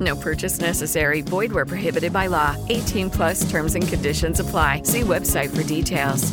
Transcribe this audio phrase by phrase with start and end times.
[0.00, 1.20] No purchase necessary.
[1.20, 2.56] Void where prohibited by law.
[2.68, 4.82] 18 plus terms and conditions apply.
[4.84, 6.32] See website for details.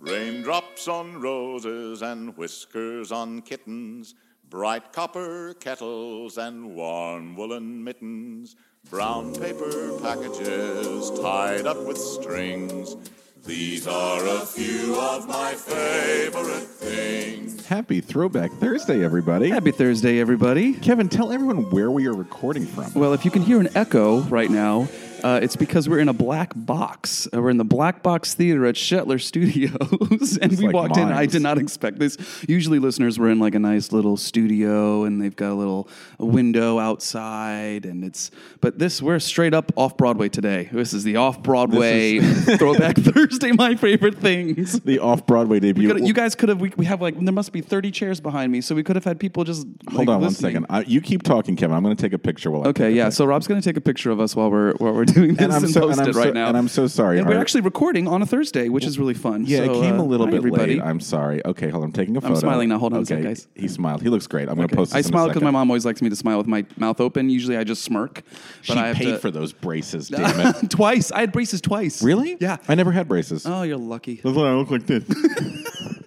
[0.00, 4.14] Raindrops on roses and whiskers on kittens,
[4.48, 8.56] bright copper kettles and warm woolen mittens,
[8.88, 12.96] brown paper packages tied up with strings.
[13.46, 17.66] These are a few of my favorite things.
[17.66, 19.48] Happy Throwback Thursday, everybody.
[19.48, 20.74] Happy Thursday, everybody.
[20.74, 22.92] Kevin, tell everyone where we are recording from.
[22.94, 24.88] Well, if you can hear an echo right now,
[25.24, 27.28] uh, it's because we're in a black box.
[27.32, 30.96] Uh, we're in the Black Box Theater at Shetler Studios, and It's we like walked
[30.96, 31.12] in.
[31.12, 32.16] I did not expect this.
[32.48, 36.26] Usually, listeners were in like a nice little studio, and they've got a little a
[36.26, 38.30] window outside, and it's.
[38.60, 40.68] But this, we're straight up off Broadway today.
[40.72, 42.18] This is the off Broadway
[42.58, 43.52] Throwback Thursday.
[43.52, 44.80] My favorite things.
[44.80, 45.96] The off Broadway debut.
[45.98, 46.60] You guys could have.
[46.60, 49.04] We, we have like there must be thirty chairs behind me, so we could have
[49.04, 49.66] had people just.
[49.88, 50.54] Hold like, on listening.
[50.54, 50.66] one second.
[50.70, 51.76] I, you keep talking, Kevin.
[51.76, 53.08] I'm going to take a picture while I Okay, yeah.
[53.08, 55.44] So Rob's going to take a picture of us while we're while we're doing this
[55.44, 56.48] And and, I'm so- and I'm it so- right now.
[56.48, 57.18] and I'm so sorry.
[57.18, 59.44] And we're actually recording on a Thursday, which is really fun.
[59.46, 60.74] Yeah, So, it came uh, a little hi, bit everybody.
[60.76, 60.82] late.
[60.82, 61.44] I'm sorry.
[61.44, 61.88] Okay, hold on.
[61.88, 62.34] I'm taking a photo.
[62.34, 62.78] I'm smiling now.
[62.78, 63.16] Hold on a okay.
[63.16, 63.48] sec, guys.
[63.54, 64.02] He smiled.
[64.02, 64.48] He looks great.
[64.48, 65.52] I'm going to post this I in a smile because my second.
[65.54, 67.28] mom always likes me to smile with my mouth open.
[67.30, 68.22] Usually, I just smirk.
[68.62, 70.70] She But I have paid to, for those braces, damn it.
[70.70, 71.10] twice.
[71.12, 72.02] I had braces twice.
[72.02, 72.36] really?
[72.40, 72.56] Yeah.
[72.68, 73.46] I never had braces.
[73.46, 74.20] Oh, you're lucky.
[74.22, 75.04] That's why I look like this.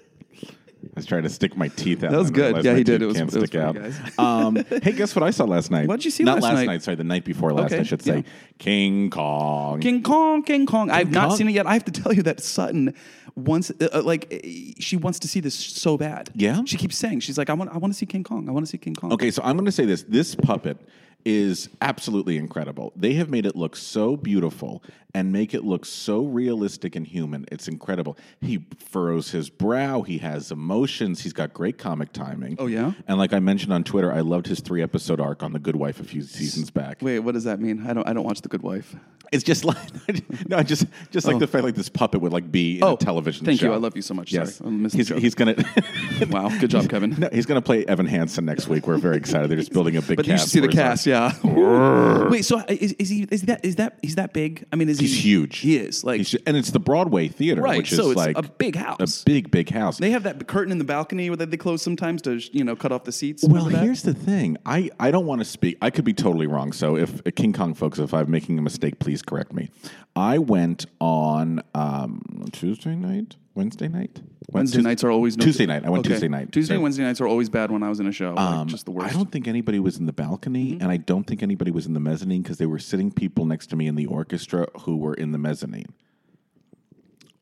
[1.04, 2.12] Was trying to stick my teeth out.
[2.12, 2.64] That was good.
[2.64, 3.02] Yeah, he did.
[3.02, 3.76] It was- can't it was stick out.
[4.18, 5.86] um, hey, guess what I saw last night?
[5.86, 6.82] What'd you see Not last night?
[6.82, 7.74] Sorry, the night before last.
[7.74, 8.18] Okay, I should say.
[8.18, 8.32] yeah.
[8.58, 9.82] King Kong.
[9.82, 10.90] King Kong, King Kong.
[10.90, 11.38] I've not Kong?
[11.38, 11.68] seen it yet.
[11.68, 12.94] I have to tell you that Sutton
[13.36, 14.48] wants, uh, uh, like, uh,
[14.80, 16.30] she wants to see this so bad.
[16.36, 16.62] Yeah?
[16.66, 18.48] She keeps saying, she's like, I want, I want to see King Kong.
[18.48, 19.12] I want to see King Kong.
[19.12, 20.04] Okay, so I'm going to say this.
[20.04, 20.78] This puppet
[21.26, 22.92] is absolutely incredible.
[22.96, 24.84] They have made it look so beautiful
[25.16, 27.46] and make it look so realistic and human.
[27.52, 28.18] It's incredible.
[28.42, 30.02] He furrows his brow.
[30.02, 31.22] He has emotions.
[31.22, 32.56] He's got great comic timing.
[32.60, 32.94] Oh, yeah?
[33.08, 35.76] And like I mentioned on Twitter, I loved his three episode arc on The Good
[35.76, 36.98] Wife a few seasons back.
[37.02, 37.86] Wait, what does that mean?
[37.88, 38.96] I don't, I don't watch The Good Wife.
[39.32, 39.78] It's just like
[40.48, 41.40] no, just just like Oh.
[41.40, 43.44] the fact like this puppet would like be in Oh, a television.
[43.44, 43.50] Show.
[43.50, 43.74] Thank you.
[43.74, 44.32] I love you so much.
[44.32, 45.56] Yes, Sorry, I missed the he's, he's gonna.
[46.30, 47.16] Wow, good job, Kevin.
[47.18, 48.86] no, he's gonna play Evan Hansen next week.
[48.86, 49.50] We're very excited.
[49.50, 50.18] They're just building a big.
[50.18, 51.13] But you should cast see the cast, arc.
[51.14, 52.28] Yeah.
[52.30, 54.66] Wait, so is, is he is that is that he's that big?
[54.72, 55.58] I mean, is He's he huge.
[55.60, 58.38] He is like He's- and it's the Broadway theater, Right, which is so it's like
[58.38, 59.22] a big house.
[59.22, 59.98] a big, big house.
[59.98, 62.76] they have that curtain in the balcony where they they close sometimes to you know
[62.76, 63.44] cut off the seats.
[63.44, 63.84] well, Remember that?
[63.84, 64.58] here's the thing.
[64.66, 65.78] I, I don't want to speak.
[65.82, 66.72] I could be totally wrong.
[66.74, 69.70] So, if uh, King Kong folks, if I'm making a mistake, please correct me.
[70.16, 74.20] I went on um, Tuesday night, Wednesday night.
[74.52, 75.86] Wednesday nights are always no- Tuesday night.
[75.86, 76.16] I went Okay.
[76.16, 76.52] Tuesday night.
[76.52, 78.34] Tuesday and Wednesday nights are always bad when I was in a show.
[78.34, 79.14] like, Um, just the worst.
[79.14, 81.94] I don't think anybody was in the balcony, and I don't think anybody was in
[81.94, 85.14] the mezzanine because they were sitting people next to me in the orchestra who were
[85.14, 85.94] in the mezzanine.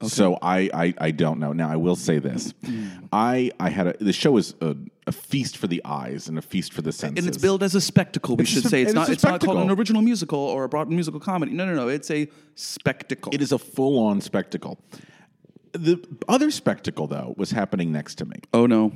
[0.03, 1.53] So I, I I don't know.
[1.53, 2.55] Now I will say this:
[3.13, 6.41] I I had a the show is a, a feast for the eyes and a
[6.41, 7.23] feast for the senses.
[7.23, 8.35] and it's billed as a spectacle.
[8.35, 9.09] We It's should a- say it's it's not.
[9.09, 11.51] It's not called an original musical or a broad musical comedy.
[11.51, 11.87] No, no, no.
[11.87, 13.31] It's a spectacle.
[13.31, 14.79] It is a full on spectacle.
[15.73, 18.37] The other spectacle though was happening next to me.
[18.53, 18.91] Oh no,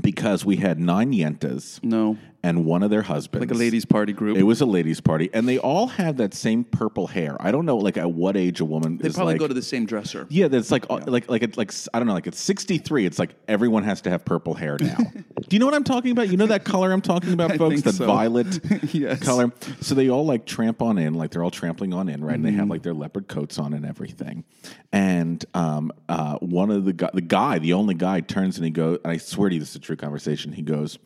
[0.00, 1.82] because we had nine yentas.
[1.82, 2.18] No.
[2.44, 4.36] And one of their husbands, Like a ladies' party group.
[4.36, 7.38] It was a ladies' party, and they all had that same purple hair.
[7.40, 9.62] I don't know, like at what age a woman They probably like, go to the
[9.62, 10.26] same dresser.
[10.28, 13.06] Yeah, that's like uh, like like it's like I don't know, like it's sixty three.
[13.06, 14.98] It's like everyone has to have purple hair now.
[15.48, 16.28] Do you know what I'm talking about?
[16.28, 17.80] You know that color I'm talking about, folks?
[17.82, 18.06] That so.
[18.06, 18.60] violet
[18.94, 19.20] Yes.
[19.20, 19.50] color.
[19.80, 22.34] So they all like tramp on in, like they're all trampling on in, right?
[22.34, 22.58] And they Mm-hmm.
[22.60, 24.44] have like their leopard coats on and everything.
[24.92, 28.70] And um, uh, one of the guy, the guy, the only guy, turns and he
[28.70, 28.98] goes.
[29.02, 30.52] And I swear to you, this is a true conversation.
[30.52, 30.98] He goes,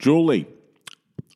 [0.00, 0.46] Julie,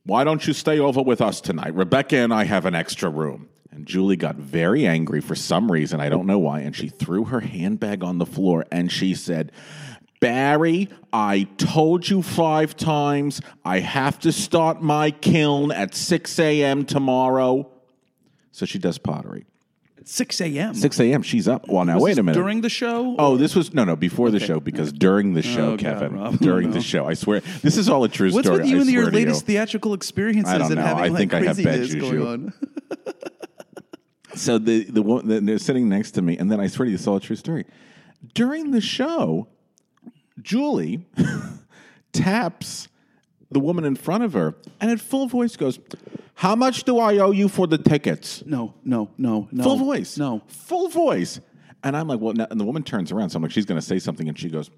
[0.07, 1.75] why don't you stay over with us tonight?
[1.75, 3.51] Rebecca and I have an extra room.
[3.71, 6.01] And Julie got very angry for some reason.
[6.01, 6.61] I don't know why.
[6.61, 9.53] And she threw her handbag on the floor and she said,
[10.19, 16.87] Barry, I told you five times I have to start my kiln at 6 a.m.
[16.87, 17.71] tomorrow.
[18.51, 19.45] So she does pottery.
[20.07, 20.75] 6 a.m.
[20.75, 21.23] 6 a.m.
[21.23, 21.67] She's up.
[21.69, 22.39] Well, now Was wait this a minute.
[22.39, 23.17] During the show?
[23.19, 26.15] Oh, this was no, no, before the show because during the show, Oh, God, Kevin,
[26.19, 26.39] Rob.
[26.41, 28.61] during the show, I swear, this is all a true What's story.
[28.63, 29.25] with you I and your swear to you.
[29.27, 30.83] latest theatrical experiences I don't and know.
[30.87, 32.27] having I like think I have bad going juju.
[32.27, 32.53] on?
[34.37, 36.91] So the the one the, they're sitting next to me, and then I swear to
[36.91, 37.67] you, it's all a true story.
[38.35, 39.47] During the show,
[40.43, 41.07] Julie
[42.13, 42.89] taps
[43.55, 45.79] the woman in front of her, and in full voice goes,
[46.35, 49.65] "How much do I owe you for the tickets?" No, no, no, no.
[49.65, 50.19] Full voice.
[50.19, 50.43] No.
[50.49, 51.41] Full voice.
[51.85, 53.29] And I'm like, well, and the woman turns around.
[53.29, 54.27] So I'm like, she's going to say something.
[54.27, 54.71] And she goes,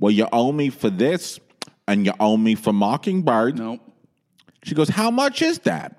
[0.00, 1.38] well, you owe me for this
[1.86, 3.56] and you owe me for Mockingbird.
[3.56, 3.78] No.
[4.64, 5.94] She goes, how much is that?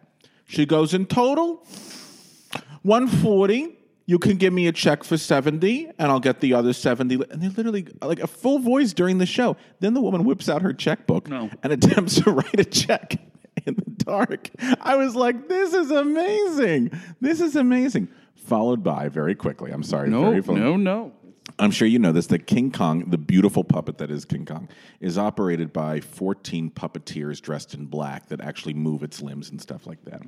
[0.45, 1.65] She goes, in total,
[2.83, 3.77] 140.
[4.09, 7.13] You can give me a check for 70 and I'll get the other 70.
[7.29, 9.55] And they're literally like a full voice during the show.
[9.81, 11.51] Then the woman whips out her checkbook No.
[11.61, 13.17] and attempts to write a check
[13.67, 14.49] in the dark.
[14.81, 16.89] I was like, this is amazing.
[17.21, 18.07] This is amazing.
[18.33, 19.69] Followed by very quickly.
[19.69, 20.09] I'm sorry.
[20.09, 21.11] No, very no, no.
[21.59, 22.25] I'm sure you know this.
[22.25, 24.69] That King Kong, the beautiful puppet that is King Kong,
[24.99, 29.85] is operated by 14 puppeteers dressed in black that actually move its limbs and stuff
[29.85, 30.23] like that.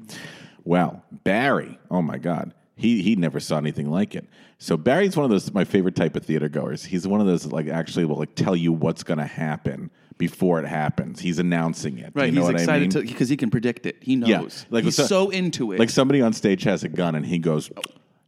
[0.65, 4.27] Well, Barry, oh my God, he he never saw anything like it.
[4.57, 6.83] So Barry's one of those my favorite type of theater goers.
[6.83, 9.89] He's one of those that, like actually will like tell you what's going to happen
[10.17, 11.19] before it happens.
[11.19, 12.11] He's announcing it.
[12.13, 12.89] Right, You know he's what I excited mean?
[12.91, 13.97] to because he can predict it.
[14.01, 14.29] He knows.
[14.29, 15.79] Yeah, like he's so- so into it.
[15.79, 17.71] Like somebody on stage has a gun and he goes,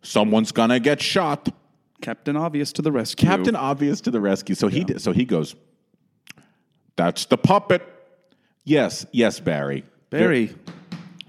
[0.02, 1.50] "Someone's gonna get shot."
[2.02, 3.28] Captain Obvious to the rescue.
[3.28, 4.56] Captain Obvious to the rescue.
[4.56, 5.56] So he did, so he goes,
[6.96, 7.82] "That's the puppet."
[8.66, 9.84] Yes, yes, Barry.
[10.10, 10.54] Barry.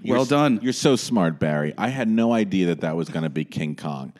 [0.05, 0.59] You're well done.
[0.61, 1.73] You're so smart, Barry.
[1.77, 4.13] I had no idea that that was going to be King Kong.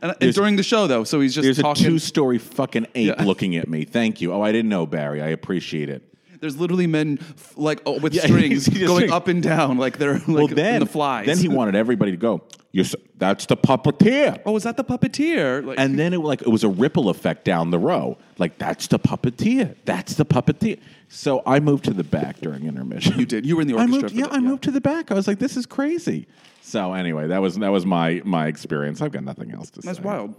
[0.00, 1.84] And, and during the show, though, so he's just There's talking.
[1.86, 3.22] a two-story fucking ape Yeah.
[3.24, 3.84] looking at me.
[3.84, 4.32] Thank you.
[4.32, 5.20] Oh, I didn't know, Barry.
[5.20, 6.02] I appreciate it.
[6.42, 9.78] There's literally men f- like oh, with Yeah, strings he's just going up and down,
[9.78, 11.26] like they're like well, then in the flies.
[11.26, 12.42] Then he wanted everybody to go.
[12.72, 12.84] You're
[13.16, 14.42] that's the puppeteer.
[14.44, 15.64] Oh, is that the puppeteer?
[15.64, 18.18] Like, And then it like it was a ripple effect down the row.
[18.38, 19.76] Like that's the puppeteer.
[19.84, 20.80] That's the puppeteer.
[21.08, 23.20] So I moved to the back during intermission.
[23.20, 23.46] You did.
[23.46, 24.48] You were in the I orchestra moved, for yeah, that, I yeah.
[24.48, 25.12] moved to the back.
[25.12, 26.26] I was like, this is crazy.
[26.60, 29.00] So anyway, that was that was my my experience.
[29.00, 29.86] I've got nothing else to say.
[29.86, 30.34] That's wild.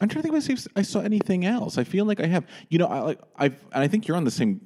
[0.00, 1.78] I'm trying to think if I saw anything else.
[1.78, 2.46] I feel like I have.
[2.68, 4.60] You know, I like I've and I think you're on the same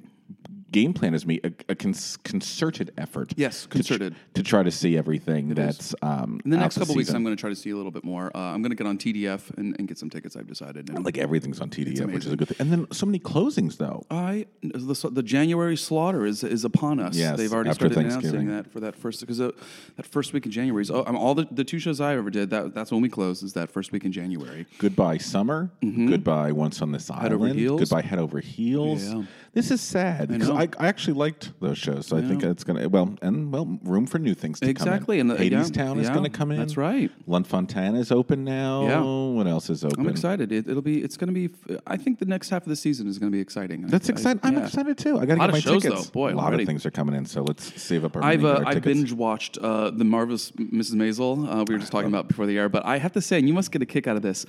[0.73, 1.39] game plan is me.
[1.45, 3.31] A, a cons- concerted effort.
[3.37, 4.15] Yes, to tr- concerted.
[4.33, 7.11] to, try to see everything that's um, In the next couple weeks.
[7.13, 8.35] I'm going to try to see a little bit more.
[8.35, 10.35] Uh, I'm going to get on TDF and, and get some tickets.
[10.35, 10.89] I've decided.
[10.89, 12.57] And like everything's on TDF, which is a good thing.
[12.59, 14.03] And then so many closings though.
[14.11, 17.15] I the, the January slaughter is is upon us.
[17.15, 19.51] Yes, They've already started announcing that for that first because uh,
[19.95, 22.15] that first week in January is oh, I mean, all the, the two shows I
[22.15, 22.49] ever did.
[22.49, 23.43] That that's when we closed.
[23.43, 24.65] Is that first week in January?
[24.79, 25.69] Goodbye Summer.
[25.81, 27.21] Goodbye Once on This Mm-hmm.
[27.21, 27.59] Head Over Island.
[27.59, 27.79] Heels.
[27.81, 29.03] Goodbye Head Over Heels.
[29.03, 29.23] Yeah.
[29.53, 30.55] This is sad because know.
[30.63, 32.07] I, I actually liked those shows.
[32.07, 35.31] So I think it's gonna well and well room for new things to Exactly, come
[35.31, 35.37] in.
[35.37, 36.57] and Hadestown is to come in.
[36.59, 37.11] that's right.
[37.27, 38.83] Lunt-Fontanne is open now.
[38.87, 39.01] Yeah.
[39.35, 40.01] What else is open?
[40.01, 40.51] I'm excited.
[40.51, 41.03] It, it'll be.
[41.03, 41.53] It's going to be.
[41.87, 43.87] I think the next half of the season is to be exciting.
[43.87, 44.39] That's I- I- exciting.
[44.43, 44.65] I'm yeah.
[44.65, 45.17] excited too.
[45.19, 46.05] I got to Lot get my of shows, tickets.
[46.07, 46.11] though.
[46.11, 46.63] Boy, a lot already.
[46.63, 49.57] of things are coming in, so let's save up our I've uh, I binge watched
[49.57, 50.93] uh, the marvelous Mrs.
[50.95, 51.47] Maisel.
[51.47, 53.47] Uh, we were just talking about before the air, but I have to say, and
[53.47, 54.45] you must get a kick out of this.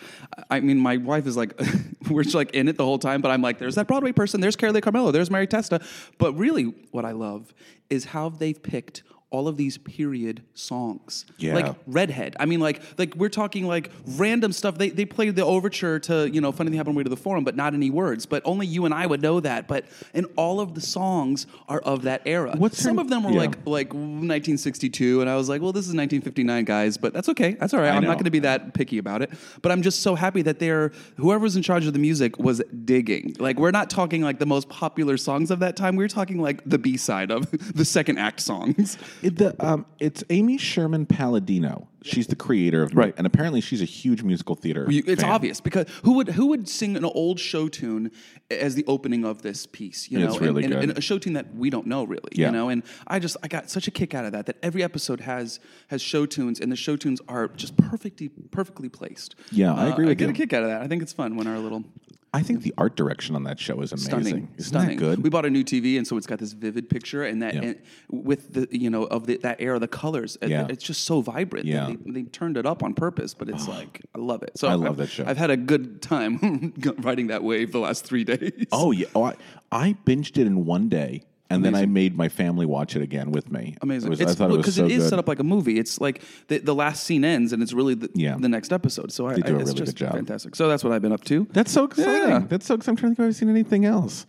[0.50, 1.60] I I mean, my wife is like,
[2.10, 4.40] we're just like in it the whole time, but I'm like, there's that Broadway person,
[4.40, 5.80] there's Carolee Carmello, there's Mary Testa.
[6.18, 7.54] But really, what I love
[7.90, 9.02] is how they've picked
[9.34, 11.26] all of these period songs.
[11.38, 11.54] Yeah.
[11.56, 12.36] Like Redhead.
[12.38, 14.78] I mean, like, like we're talking like random stuff.
[14.78, 17.10] They, they played the overture to, you know, Funny Thing Happened on the Way to
[17.10, 18.26] the Forum, but not any words.
[18.26, 19.66] But only you and I would know that.
[19.66, 22.54] But and all of the songs are of that era.
[22.56, 23.38] What's her- Some of them were yeah.
[23.40, 27.54] like like 1962, and I was like, well, this is 1959, guys, but that's okay.
[27.54, 27.90] That's all right.
[27.92, 28.08] I I'm know.
[28.10, 29.30] not going to be that picky about it.
[29.62, 33.34] But I'm just so happy that they're whoever's in charge of the music was digging.
[33.40, 35.96] Like we're not talking like the most popular songs of that time.
[35.96, 38.96] We're talking like the B side of the second act songs.
[39.24, 41.88] It, the, um, it's Amy Sherman Palladino.
[42.02, 43.14] She's the creator of Right.
[43.16, 44.86] and apparently she's a huge musical theater.
[44.90, 45.30] You- It's fan.
[45.32, 48.10] obvious because who would who would sing an old show tune
[48.50, 50.10] as the opening of this piece?
[50.10, 50.88] You know, It's really and, and- good.
[50.90, 52.28] and a show tune that we don't know really.
[52.32, 52.48] Yeah.
[52.48, 54.44] You know, and I just I got such a kick out of that.
[54.44, 58.90] That every episode has has show tunes, and the show tunes are just perfectly perfectly
[58.90, 59.34] placed.
[59.50, 60.30] Yeah, I agree I with get you.
[60.32, 60.82] a kick out of that.
[60.82, 61.84] I think it's fun when our little
[62.34, 64.08] I think the art direction on that show is amazing.
[64.10, 64.96] stunning, Isn't stunning.
[64.98, 65.22] good?
[65.22, 67.62] We bought a new TV, and so it's got this vivid picture, and that Yeah.
[67.62, 67.76] and
[68.10, 70.36] with the you know of the, that era, the colors.
[70.42, 70.66] Yeah.
[70.68, 71.66] it's just so vibrant.
[71.66, 71.92] Yeah.
[72.04, 74.58] They, they turned it up on purpose, but it's like I love it.
[74.58, 75.24] So I love I've- that show.
[75.26, 78.66] I've had a good time riding that wave the last three days.
[78.72, 79.06] Oh yeah.
[79.14, 79.34] Oh, I,
[79.70, 81.22] I binged it in one day,
[81.54, 83.76] and then I made my family watch it again with me.
[83.82, 84.08] Amazing.
[84.08, 85.10] It was, it's, I thought it was because so it is good.
[85.10, 85.78] set up like a movie.
[85.78, 88.36] It's like the, the last scene ends and it's really the, Yeah.
[88.38, 89.12] the next episode.
[89.12, 90.12] So I, They do I- a it's really just good job.
[90.14, 90.54] fantastic.
[90.56, 91.46] So that's what I've been up to.
[91.52, 92.28] That's so exciting.
[92.28, 92.38] Yeah.
[92.48, 92.92] That's so exciting.
[92.92, 94.26] I'm trying to think if I've seen anything else.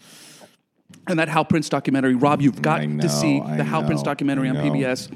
[1.08, 3.64] And that Hal Prince documentary, Rob, you've mm, got I know, to see I the
[3.64, 4.72] Hal Prince documentary I on know.
[4.74, 5.12] PBS.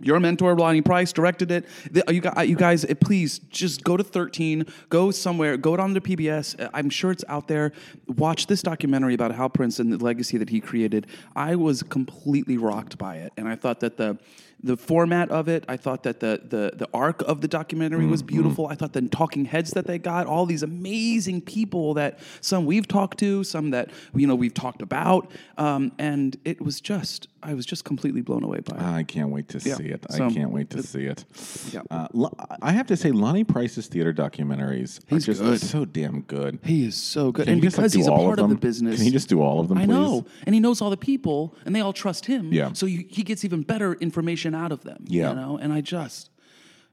[0.00, 1.66] Your mentor, Lonny Price, directed it.
[2.08, 6.00] You, guys, you guys, eh, please just go to 13, go somewhere, go down to
[6.00, 6.60] PBS.
[6.60, 7.72] Uh, I'm sure it's out there.
[8.08, 11.06] Watch this documentary about Hal Prince and the legacy that he created.
[11.36, 14.18] I was completely rocked by it, and I thought that the
[14.64, 18.22] the format of it, I thought that the the the arc of the documentary was
[18.22, 18.34] Mm-hmm.
[18.34, 18.66] beautiful.
[18.68, 22.88] I thought the talking heads that they got, all these amazing people that some we've
[22.88, 27.52] talked to, some that you know we've talked about, um, and it was just I
[27.52, 28.82] was just completely blown away by it.
[28.82, 29.74] I can't wait to Yeah.
[29.76, 30.06] see it.
[30.10, 31.26] So- I can't wait to see it.
[31.74, 31.82] Yeah.
[31.90, 32.08] Uh,
[32.62, 35.60] I have to say, Lonny Price's theater documentaries are He's just good.
[35.60, 36.58] so damn good.
[36.64, 38.38] He is so good, Can and he just, like, because he's a all of part
[38.38, 40.80] of, the business, Can he just do all of them, I know, and he knows
[40.80, 42.50] all the people, and they all trust him.
[42.50, 42.72] Yeah.
[42.72, 45.04] So you, he gets even better information out of them.
[45.06, 45.30] Yeah.
[45.30, 46.30] You know, and I just,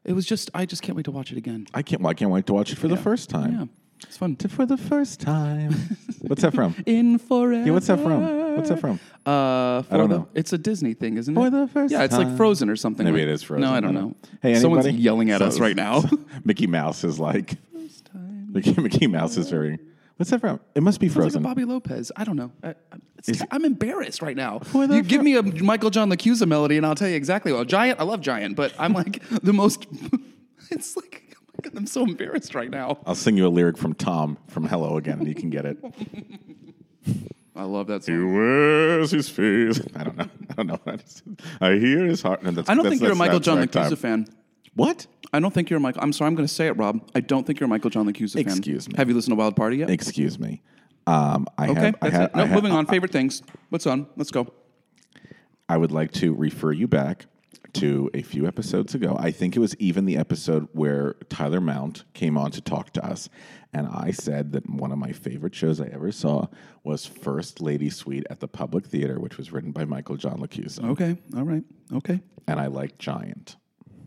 [0.04, 1.68] it was just, I just can't wait to watch it again.
[1.74, 2.02] I can't.
[2.02, 3.52] Well, I can't wait to watch it for the first time.
[3.54, 3.66] Yeah,
[4.08, 4.36] it's fun.
[4.38, 5.74] To- For the first time.
[6.22, 6.76] What's that from?
[6.86, 7.66] In forever.
[7.66, 8.56] Yeah, what's that from?
[8.56, 9.00] What's that from?
[9.26, 10.28] Uh, for don't the, know.
[10.36, 11.40] It's a Disney thing, isn't it?
[11.40, 12.38] For the first yeah, it's like.
[12.38, 13.06] Frozen or something.
[13.06, 13.62] Maybe like- it is Frozen.
[13.68, 14.16] No, I don't know.
[14.42, 16.04] Hey, someone's yelling at So- us right now.
[16.44, 17.58] Mickey Mouse is like.
[18.14, 19.80] Mickey, Mickey Mouse is very.
[20.18, 20.60] What's that from?
[20.76, 21.44] It must be Sounds like a Frozen.
[21.44, 22.12] Bobby Lopez.
[22.16, 22.52] I don't know.
[22.64, 22.74] I, I-
[23.18, 24.60] it's, Is- I'm embarrassed right now.
[24.60, 27.16] For the You give fir- me a Michael John LaChiusa melody, and I'll tell you
[27.16, 27.52] exactly.
[27.54, 29.86] Well, Giant, I love Giant, but I'm like the most.
[30.72, 32.98] it's like oh my God, I'm so embarrassed right now.
[33.06, 35.78] I'll sing you a lyric from Tom from Hello again, and you can get it.
[37.56, 38.34] I love that He song.
[38.34, 39.80] wears his face.
[39.96, 40.30] I don't know.
[40.50, 40.80] I don't know.
[40.88, 41.24] I, just,
[41.60, 42.44] I hear his heart.
[42.44, 43.96] No, that's, I don't that's- think you're a that's Michael that John track LaChiusa time.
[43.98, 44.28] fan.
[44.76, 45.06] What?
[45.34, 46.02] I don't think you're a Michael.
[46.04, 46.28] I'm sorry.
[46.28, 47.10] I'm going to say it, Rob.
[47.16, 48.48] I don't think you're a Michael John LaChiusa fan.
[48.48, 48.96] Excuse me.
[48.98, 49.90] Have you listened to Wild Party yet?
[49.90, 50.62] Excuse me.
[51.08, 51.96] Um, I okay, have.
[52.02, 52.36] I that's have, it.
[52.36, 52.86] No, I have- moving on.
[52.86, 53.42] Favorite things.
[53.70, 54.08] What's on?
[54.18, 54.54] Let's go.
[55.70, 57.28] I would like to refer you back
[57.74, 59.16] to a few episodes ago.
[59.18, 63.06] I think it was even the episode where Tyler Mount came on to talk to
[63.06, 63.30] us.
[63.74, 66.48] And I said that one of my favorite shows I ever saw
[66.84, 70.84] was First Lady Suite at the Public Theater, which was written by Michael John LaChiusa.
[70.92, 71.16] Okay.
[71.38, 71.64] All right.
[71.94, 72.20] Okay.
[72.48, 73.56] And I like Giant.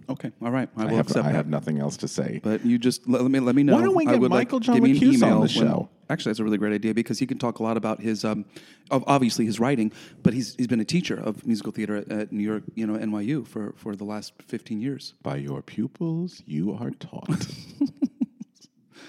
[0.09, 0.31] Okay.
[0.43, 0.69] All right.
[0.77, 1.35] I I, have, accept I that.
[1.37, 2.41] have nothing else to say.
[2.43, 3.75] But you just let, let me let me know.
[3.75, 5.89] Why don't we get Michael John give me an on email the when- show?
[6.11, 8.45] Actually, that's a really great idea because he can talk a lot about his, um,
[8.91, 9.91] of obviously his writing,
[10.23, 12.99] but he's he's been a teacher of musical theater at, at New York, you know,
[12.99, 15.15] NYU for for the last fifteen years.
[15.23, 17.31] By your pupils, you are taught.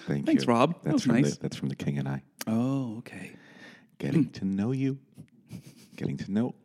[0.08, 0.26] Thank you.
[0.26, 0.50] Thanks, you.
[0.54, 0.74] Rob.
[0.76, 1.34] That That's was from nice.
[1.36, 2.22] the, that's from the King and I.
[2.48, 3.32] Oh, okay.
[3.98, 5.00] Getting to know you,
[5.96, 6.56] getting to know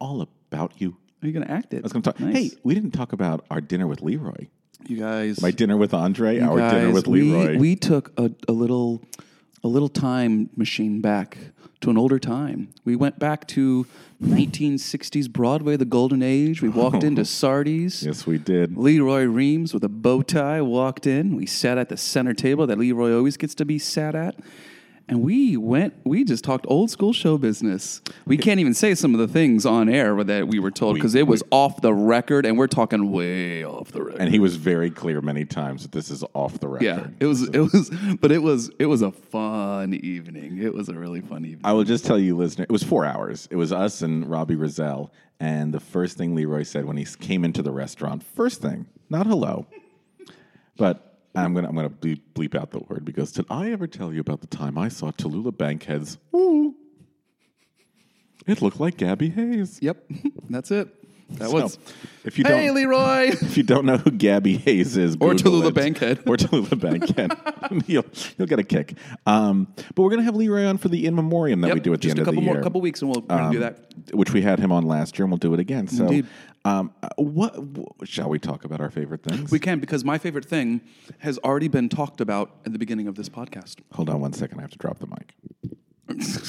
[0.00, 0.96] all about you.
[1.22, 1.78] Are you going to act it?
[1.78, 2.20] I was going to talk.
[2.20, 2.34] Nice.
[2.34, 4.48] Hey, we didn't talk about our dinner with Lee Roy.
[4.86, 5.42] you guys.
[5.42, 7.58] My dinner with Andre, our dinner guys, with we- Lee Roy.
[7.58, 9.02] We, took a, a little
[9.64, 11.36] a little time machine back
[11.80, 12.68] to an older time.
[12.84, 13.86] We went back to
[14.22, 16.62] 1960s Broadway, the golden age.
[16.62, 18.04] We walked into Sardi's.
[18.04, 18.76] yes, we did.
[18.76, 21.34] Lee Roy Reams with a bow tie walked in.
[21.36, 24.36] We sat at the center table that Lee Roy always gets to be sat at.
[25.08, 28.02] And we went, we just talked old school show business.
[28.26, 31.14] We can't even say some of the things on air that we were told because
[31.14, 34.20] it was off the record, and we're talking way off the record.
[34.20, 36.84] And he was very clear many times that this is off the record.
[36.84, 40.58] yeah, it was, it was, but it was, it was a fun evening.
[40.62, 41.62] It was a really fun evening.
[41.64, 43.48] I will just tell you, listener, it was four hours.
[43.50, 45.10] It was us and Robbie Rozelle.
[45.40, 48.86] And the first thing Lee Roy said when he came into the restaurant, first thing,
[49.08, 49.66] not hello,
[50.76, 54.12] but I'm gonna I'm gonna bleep, bleep out the word because did I ever tell
[54.12, 56.18] you about the time I saw Tallulah Bankhead's?
[56.34, 56.74] Ooh,
[58.46, 59.78] it looked like Gabby Hayes.
[59.82, 60.10] Yep,
[60.50, 60.88] that's it.
[61.32, 61.78] That So, was.
[62.24, 63.28] if you don't Lee Roy.
[63.32, 65.74] if you don't know who Gabby Hayes is, Or Google Tallulah it.
[65.74, 66.18] Bankhead.
[66.26, 67.32] or Tallulah Bankhead,
[67.86, 68.04] you'll
[68.38, 68.94] you'll get a kick.
[69.26, 71.80] Um, but we're gonna have Lee Roy on for the in memoriam that Yep, we
[71.80, 72.54] do at the end a of the couple year.
[72.54, 74.14] more, couple weeks, and we'll, gonna do Um, that.
[74.14, 75.86] which we had him on last year, and we'll do it again.
[75.86, 76.26] So, Indeed.
[76.64, 77.54] um, uh, what,
[78.04, 79.50] shall we talk about our favorite things?
[79.50, 80.80] We can because my favorite thing
[81.18, 83.76] has already been talked about at the beginning of this podcast.
[83.92, 84.58] Hold on one second.
[84.58, 85.34] I have to drop the mic.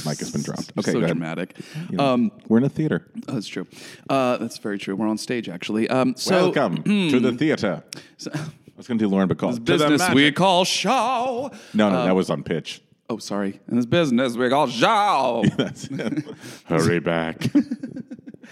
[0.05, 0.71] Mic has been dropped.
[0.79, 1.55] Okay, so dramatic.
[1.89, 3.07] You know, Um, we're in a theater.
[3.27, 3.67] that's true.
[4.09, 4.95] Uh, that's very true.
[4.95, 5.87] We're on stage actually.
[5.89, 7.83] Um, so, Welcome to the theater.
[8.17, 8.41] so- I
[8.79, 9.49] was going to do Lauren Bacall.
[9.49, 10.15] To the business magic.
[10.15, 11.51] we call show.
[11.73, 12.81] No, no, that was on pitch.
[13.09, 13.59] Oh, sorry.
[13.67, 15.43] In this business we call show.
[15.57, 16.23] That's it.
[16.65, 17.45] Hurry back.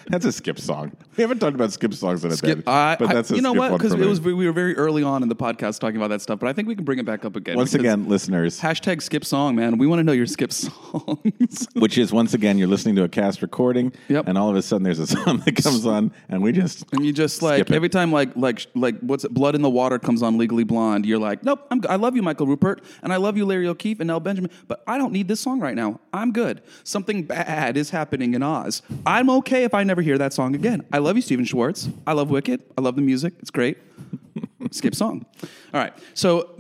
[0.08, 0.92] That's a skip song.
[1.18, 2.60] We haven't talked about skip songs in a Skip.
[2.60, 3.72] bit, I, but that's a you know what?
[3.72, 4.08] Because it me.
[4.08, 6.54] was we were very early on in the podcast talking about that stuff, but I
[6.54, 7.56] think we can bring it back up again.
[7.56, 9.78] Once again, listeners, hashtag skip song, man.
[9.78, 11.68] We want to know your skip songs.
[11.74, 14.28] which is once again you're listening to a cast recording, Yep.
[14.28, 17.06] and all of a sudden there's a song that comes on, and we just And
[17.06, 20.22] you just like every time like like like what's it, Blood in the Water comes
[20.22, 23.38] on Legally Blonde, you're like, nope, I'm, I love you, Michael Rupert, and I love
[23.38, 26.00] you, Larry O'Keefe and Nell Benjamin, but I don't need this song right now.
[26.14, 26.62] I'm good.
[26.84, 28.82] Something bad is happening in Oz.
[29.06, 30.86] I'm okay if I never hear that song again.
[30.92, 31.90] I love you, Stephen Schwartz.
[32.06, 32.62] I love Wicked.
[32.78, 33.34] I love the music.
[33.40, 33.78] It's great.
[34.72, 35.26] Skip song.
[35.74, 35.94] All right.
[36.14, 36.56] So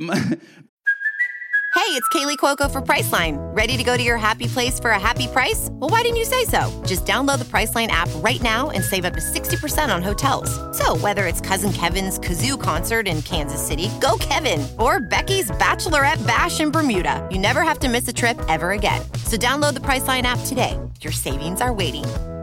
[1.77, 3.37] Hey, it's Kaley Cuoco for Priceline.
[3.55, 5.69] Ready to go to your happy place for a happy price?
[5.73, 6.83] Well, why didn't you say so?
[6.85, 10.49] Just download the Priceline app right now and save up to 60% on hotels.
[10.75, 16.25] So, whether it's Cousin Kevin's Kazoo concert in Kansas City, go Kevin, or Becky's Bachelorette
[16.25, 19.01] Bash in Bermuda, you never have to miss a trip ever again.
[19.25, 20.77] So, download the Priceline app today.
[21.01, 22.05] Your savings are waiting.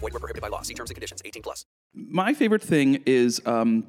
[0.00, 0.62] Void were prohibited by law.
[0.62, 1.22] See terms and conditions.
[1.24, 1.66] 18 plus.
[1.94, 3.84] my favorite thing is um,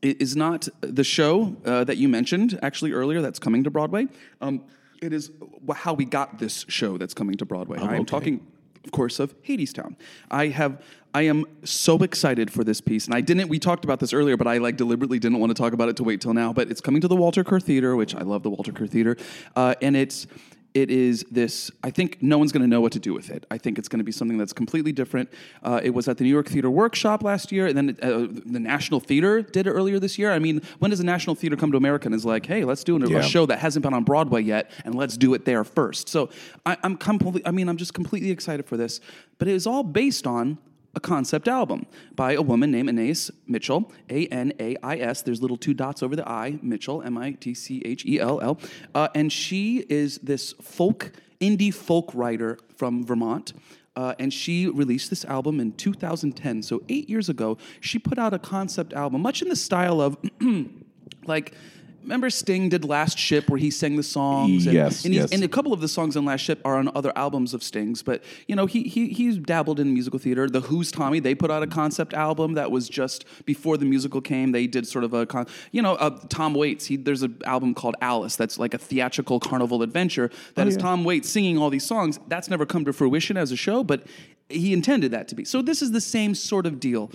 [0.00, 4.06] is not the show uh, that you mentioned actually earlier that's coming to Broadway.
[4.40, 4.64] Um,
[5.00, 5.30] it is
[5.74, 7.78] how we got this show that's coming to Broadway.
[7.78, 8.04] I am okay.
[8.04, 8.46] talking,
[8.84, 9.96] of course, of Hadestown.
[10.30, 10.82] I have.
[11.14, 13.48] I am so excited for this piece, and I didn't.
[13.48, 15.96] We talked about this earlier, but I like deliberately didn't want to talk about it
[15.96, 16.52] to wait till now.
[16.52, 19.16] But it's coming to the Walter Kerr Theater, which I love the Walter Kerr Theater,
[19.54, 20.26] uh, and it's
[20.74, 23.44] it is this i think no one's going to know what to do with it.
[23.50, 25.28] I think it's going to be something that's completely different.
[25.62, 28.58] Uh, it was at the new york theater workshop last year and then uh, the
[28.60, 30.32] national theater did it earlier this year.
[30.32, 32.84] I mean when does a national theater come to america and is like hey let's
[32.84, 33.18] do a, Yeah.
[33.18, 36.08] a show that hasn't been on broadway yet and let's do it there first?
[36.08, 36.30] So
[36.64, 39.00] I, i'm completely i mean i'm just completely excited for this.
[39.38, 40.58] But it is all based on
[40.94, 45.22] a concept album by a woman named Anais Mitchell, A N A I S.
[45.22, 48.40] There's little two dots over the I, Mitchell, M I T C H E L
[48.40, 48.58] L.
[48.94, 53.52] Uh, and she is this folk, indie folk writer from Vermont.
[53.94, 56.62] Uh, and she released this album in 2010.
[56.62, 60.16] So, eight years ago, she put out a concept album, much in the style of
[61.26, 61.54] like.
[62.02, 64.66] Remember Sting did Last Ship where he sang the songs?
[64.66, 65.32] And, Yes, and, he's- yes.
[65.32, 68.02] and a couple of the songs on Last Ship are on other albums of Sting's,
[68.02, 70.48] but you know he he he's dabbled in musical theater.
[70.48, 74.20] The Who's Tommy they put out a concept album that was just before the musical
[74.20, 74.52] came.
[74.52, 76.86] They did sort of a con- you know uh, Tom Waits.
[76.86, 81.04] He there's an album called Alice that's like a theatrical carnival adventure that is Tom
[81.04, 82.18] Waits singing all these songs.
[82.28, 84.04] That's never come to fruition as a show, but
[84.48, 85.44] he intended that to be.
[85.44, 87.10] So this is the same sort of deal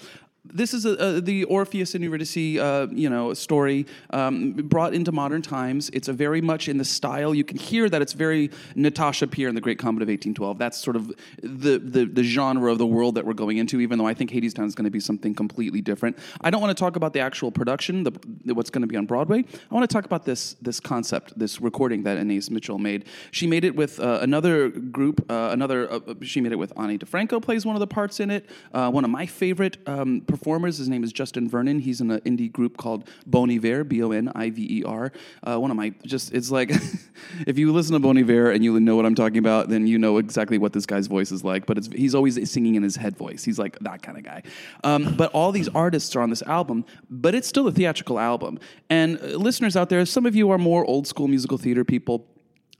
[0.53, 5.11] this is a, a, the Orpheus and Eurydice, uh, you know, story um, brought into
[5.11, 5.89] modern times.
[5.93, 7.33] It's a very much in the style.
[7.33, 10.57] You can hear that it's very Natasha Pierre in The Great Comet of 1812.
[10.57, 11.07] That's sort of
[11.41, 13.79] the, the the genre of the world that we're going into.
[13.79, 16.17] Even though I think Hadestown is going to be something completely different.
[16.41, 19.05] I don't want to talk about the actual production, the, what's going to be on
[19.05, 19.43] Broadway.
[19.71, 23.05] I want to talk about this this concept, this recording that Anais Mitchell made.
[23.31, 25.29] She made it with uh, another group.
[25.29, 28.31] Uh, another uh, she made it with Ani DiFranco plays one of the parts in
[28.31, 28.49] it.
[28.73, 30.77] Uh, one of my favorite um, performers.
[30.77, 31.79] His name is Justin Vernon.
[31.79, 35.11] He's in an indie group called Bon Iver, B O N I V E R.
[35.43, 36.71] Uh, one of my just it's like
[37.47, 39.97] if you listen to Bon Iver and you know what I'm talking about, then you
[39.97, 41.65] know exactly what this guy's voice is like.
[41.65, 43.43] But he's always singing in his head voice.
[43.43, 44.43] He's like that kind of guy.
[44.83, 48.59] Um, but all these artists are on this album, but it's still a theatrical album.
[48.89, 52.27] And uh, listeners out there, some of you are more old school musical theater people.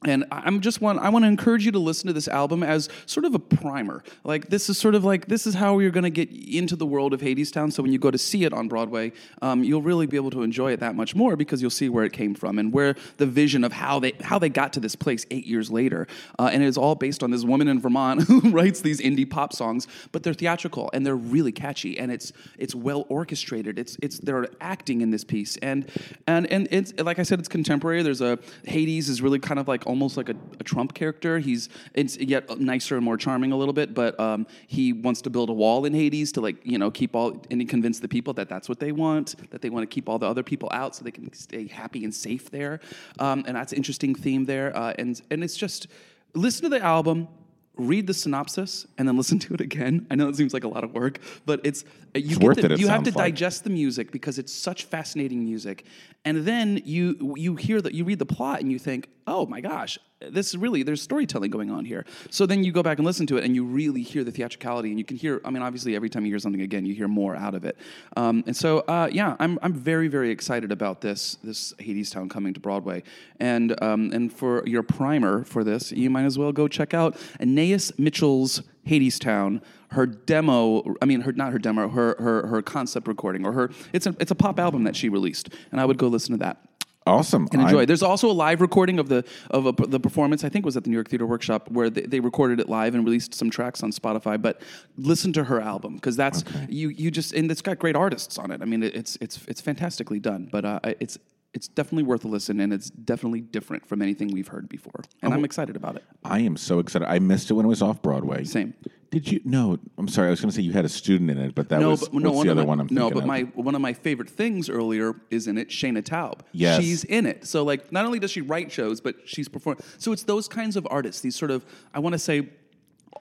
[0.05, 0.99] And I'm just one.
[0.99, 4.03] I want to encourage you to listen to this album as sort of a primer.
[4.23, 6.86] Like this is sort of like this is how you're going to get into the
[6.86, 7.73] world of Hadestown.
[7.73, 10.43] So when you go to see it on Broadway, um, you'll really be able to
[10.43, 13.25] enjoy it that much more because you'll see where it came from and where the
[13.25, 16.05] vision of how they how they got to this place eight years later.
[16.38, 19.27] Uh, and it is all based on this woman in Vermont who writes these indie
[19.27, 23.79] pop songs, but they're theatrical and they're really catchy and it's it's well orchestrated.
[23.79, 25.89] It's it's they're acting in this piece and
[26.27, 28.03] and and it's like I said, it's contemporary.
[28.03, 31.39] There's a Hades is really kind of like almost like a, a Trump character.
[31.39, 35.30] He's it's yet nicer and more charming a little bit, but um, he wants to
[35.30, 38.34] build a wall in Hades to like you know keep all and convince the people
[38.34, 40.95] that that's what they want, that they want to keep all the other people out
[40.95, 42.80] so they can stay happy and safe there.
[43.19, 44.76] Um, and that's an interesting theme there.
[44.76, 45.88] Uh, and and it's just
[46.34, 47.28] listen to the album.
[47.77, 50.07] Read the synopsis and then listen to it again.
[50.09, 52.43] I know it seems like a lot of work, but it's uh, you It's get
[52.47, 55.85] worth to- it, it you have to digest the music because it's such fascinating music,
[56.25, 59.61] and then you you hear that you read the plot and you think, oh my
[59.61, 62.06] gosh, this is really there's storytelling going on here.
[62.30, 64.89] So then you go back and listen to it, and you really hear the theatricality,
[64.89, 65.41] and you can hear.
[65.45, 67.77] I mean, obviously, every time you hear something again, you hear more out of it.
[68.15, 72.53] Um, and so, uh, yeah, I'm I'm very very excited about this this Hadestown coming
[72.53, 73.03] to Broadway,
[73.39, 77.17] and um, and for your primer for this, you might as well go check out
[77.39, 79.62] Anais Mitchell's Hadestown.
[79.89, 83.71] Her demo, I mean, her not her demo, her her her concept recording, or her
[83.93, 86.38] it's a it's a pop album that she released, and I would go listen to
[86.39, 86.58] that
[87.07, 87.47] Awesome.
[87.51, 87.81] and enjoy.
[87.81, 87.85] I-.
[87.85, 90.43] There's also a live recording of the of a, the performance.
[90.43, 92.69] I think it was at the New York Theater Workshop where they, they recorded it
[92.69, 94.41] live and released some tracks on Spotify.
[94.41, 94.61] But
[94.97, 98.51] listen to her album because that's you you just and it's got great artists on
[98.51, 98.61] it.
[98.61, 100.49] I mean, it's it's it's fantastically done.
[100.51, 101.17] But uh, it's
[101.53, 105.01] it's definitely worth a listen and it's definitely different from anything we've heard before.
[105.23, 106.03] And I'm excited about it.
[106.23, 107.07] I am so excited.
[107.07, 108.43] I missed it when it was off Broadway.
[108.43, 108.75] Same.
[109.09, 109.41] Did you?
[109.45, 110.27] No, I'm sorry.
[110.27, 112.01] I was going to say you had a student in it, but that no, was
[112.01, 113.25] but what's no, the one other my, one I'm no, but of?
[113.25, 115.69] my one of my favorite things earlier is in it.
[115.69, 116.41] Shaina Taub.
[116.51, 116.81] Yes.
[116.81, 117.47] she's in it.
[117.47, 119.81] So like, not only does she write shows, but she's performing.
[119.97, 121.21] So it's those kinds of artists.
[121.21, 122.49] These sort of, I want to say,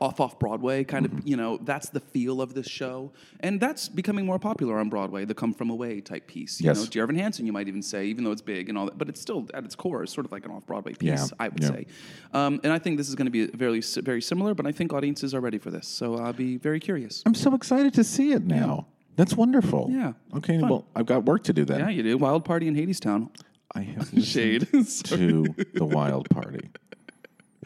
[0.00, 1.18] off off Broadway kind Mm-hmm.
[1.18, 1.26] of.
[1.28, 5.24] You know, that's the feel of this show, and that's becoming more popular on Broadway.
[5.24, 6.60] The come from away type piece.
[6.60, 6.78] You Yes.
[6.80, 8.98] know, Dear Evan Hansen, you might even say, even though it's big and all that,
[8.98, 11.08] but it's still at its core is sort of like an off Broadway piece.
[11.08, 11.68] Yeah, I would yeah.
[11.70, 11.86] say,
[12.32, 14.54] um, and I think this is going to be very very similar.
[14.54, 17.22] But I think audiences are ready for this, so I'll be very curious.
[17.26, 18.86] I'm so excited to see it now.
[19.16, 19.88] That's wonderful.
[19.90, 20.12] Yeah.
[20.36, 20.60] Okay.
[20.60, 20.68] Fun.
[20.68, 21.80] Well, I've got work to do then.
[21.80, 22.18] Yeah, you do.
[22.18, 23.30] Wild Party in Hadestown.
[23.74, 24.68] I have Shade.
[25.04, 26.68] to the Wild Party.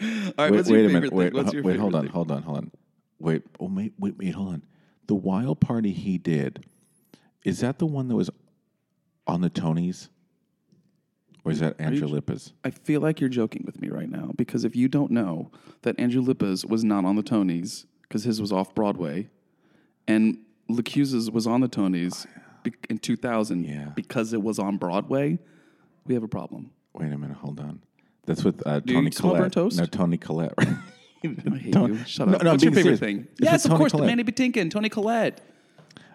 [0.03, 1.13] All right, wait, what's wait your a minute.
[1.13, 1.79] Wait, What's your wait.
[1.79, 2.03] Hold on.
[2.05, 2.13] thing?
[2.13, 2.43] Hold on.
[2.43, 2.71] Hold on.
[3.19, 3.43] Wait.
[3.59, 3.93] Oh, wait.
[3.99, 4.17] Wait.
[4.17, 4.35] Wait.
[4.35, 4.63] Hold on.
[5.07, 6.65] The Wild Party he did.
[7.45, 8.31] Is that the one that was
[9.27, 10.09] on the Tonys?
[11.45, 12.53] Or is that Andrew Lippa's?
[12.65, 15.51] I feel like you're joking with me right now because if you don't know
[15.83, 19.29] that Andrew Lippa's was not on the Tonys because his was off Broadway,
[20.07, 23.87] and LaChiusa's was on the Tonys oh, be- in 2000 Yeah.
[23.95, 25.39] because it was on Broadway,
[26.05, 26.71] we have a problem.
[26.93, 27.37] Wait a minute.
[27.39, 27.81] Hold on.
[28.27, 29.43] That's with uh, Do you Tony small Collette.
[29.43, 29.79] burnt toast?
[29.79, 30.55] No, Toni Collette.
[30.59, 30.67] I
[31.59, 32.05] hate Tony- you.
[32.05, 32.43] Shut No, up.
[32.43, 33.01] no, I'm What's your being favorite serious.
[33.01, 33.29] thing?
[33.33, 33.93] It's yes, with of course.
[33.93, 34.07] Collette.
[34.07, 35.41] Mandy Patinkin, Toni Collette,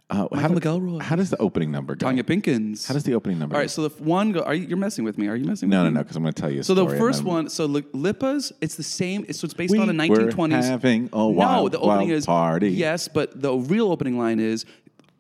[0.09, 1.01] Uh, how, Michael do- McElroy.
[1.01, 2.07] how does the opening number go?
[2.07, 2.87] Tonya Pinkins.
[2.87, 3.67] How does the opening number All go?
[3.67, 4.41] so the f- one go.
[4.41, 5.27] Are you, you're messing with me?
[5.27, 5.95] Are you messing no, with no, me?
[5.95, 7.49] no, because I'm going to tell you a So the story and first then- one,
[7.49, 9.25] so Li- Lippa's, it's the same.
[9.27, 10.63] It's, so it's based We on the were 1920s.
[10.63, 12.69] having a no, wild, the opening wild is party.
[12.71, 14.65] Yes, but the real opening line is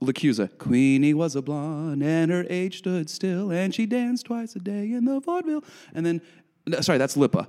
[0.01, 0.57] LaChiusa.
[0.59, 4.91] Queenie was a blonde, and her age stood still, and she danced twice a day
[4.91, 5.63] in the vaudeville.
[5.95, 6.21] And then,
[6.67, 7.47] no, sorry, that's Lippa.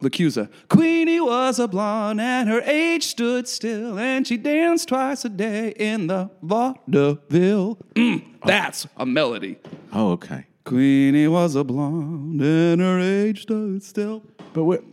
[0.00, 0.48] LaChiusa.
[0.68, 5.70] Queenie was a blonde, and her age stood still, and she danced twice a day
[5.70, 7.78] in the vaudeville.
[7.96, 9.58] Mm, that's a melody.
[9.92, 10.46] Oh, okay.
[10.64, 14.22] Queenie was a blonde, and her age stood still.
[14.52, 14.84] But what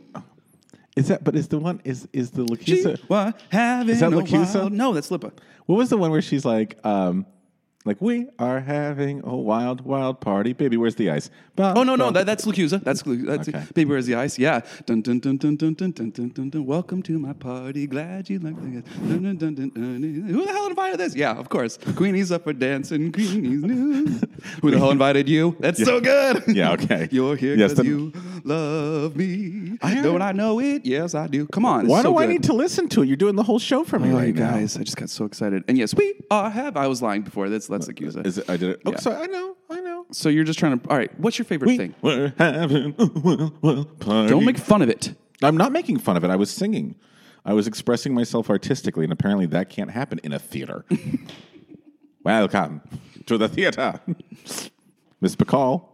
[0.96, 1.24] is that?
[1.24, 3.10] But is the one is is the She LaChiusa?
[3.10, 4.72] was having Is that LaChiusa?
[4.72, 5.32] No, that's Lippa.
[5.68, 7.26] What was the one where she's like, um,
[7.86, 10.76] like we are having a wild, wild party, baby?
[10.76, 11.30] Where's the ice?
[11.58, 12.84] Oh no, no, that, that's LaChiusa.
[12.84, 13.64] That's, that's Okay.
[13.74, 14.38] Baby, where's the ice?
[14.38, 14.62] Yeah.
[14.86, 16.50] Dun dun dun dun dun dun dun dun dun.
[16.50, 16.66] dun.
[16.66, 17.88] Welcome to my party.
[17.88, 18.82] Glad you like the.
[18.82, 20.26] Dun, dun, dun, dun, dun.
[20.28, 21.16] Who the hell invited this?
[21.16, 21.78] Yeah, of course.
[21.96, 23.12] Queenie's up for dancing.
[23.12, 24.20] Queenie's new.
[24.62, 25.56] Who the hell invited you?
[25.60, 26.44] That's so good.
[26.48, 27.08] Yeah, okay.
[27.12, 28.12] You're here Yes, the- you
[28.44, 29.78] love me.
[29.82, 30.86] I Don't I know it?
[30.86, 31.46] Yes, I do.
[31.48, 31.88] Come on.
[31.88, 32.32] Why so do I good.
[32.34, 33.08] need to listen to it?
[33.08, 34.52] You're doing the whole show for me Oh, right you now.
[34.52, 35.64] guys, I just got so excited.
[35.68, 36.76] And yes, we are have.
[36.78, 37.50] I was lying before.
[37.50, 38.26] That's that's LaChiusa.
[38.26, 38.82] Is it, I did it.
[38.86, 38.98] Oh, Yeah.
[39.00, 39.24] sorry.
[39.24, 39.56] I know.
[39.70, 40.06] I know.
[40.12, 40.90] So you're just trying to.
[40.90, 41.18] All right.
[41.20, 41.96] What's your favorite thing?
[42.02, 44.30] We're having a wild, wild party.
[44.30, 45.14] Don't make fun of it.
[45.44, 46.30] I'm not making fun of it.
[46.30, 46.96] I was singing.
[47.44, 50.86] I was expressing myself artistically, and apparently that can't happen in a theater.
[52.24, 52.82] Welcome
[53.28, 54.00] to the theater,
[55.22, 55.90] Miss Bacall.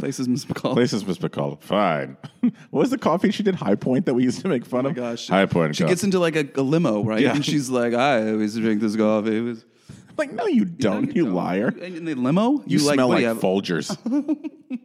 [0.00, 0.74] Places Miss McCall.
[0.74, 1.60] Places Miss Bacall.
[1.62, 2.16] Fine.
[2.40, 3.54] what was the coffee she did?
[3.54, 4.98] High Point that we used to make fun oh of.
[4.98, 5.76] Oh Gosh, High Point.
[5.76, 7.20] She gets into like a, a limo, right?
[7.20, 7.34] Yeah.
[7.34, 9.64] And she's like, "I always drink this coffee." It was,
[10.16, 11.14] like, no, you don't.
[11.14, 11.68] You, liar.
[11.68, 13.38] In the limo, You, smell what like do have?
[13.38, 13.96] Folgers.